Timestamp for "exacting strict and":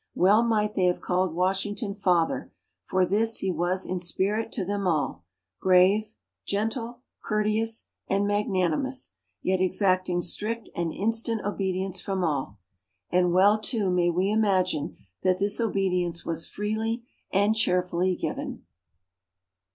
9.61-10.91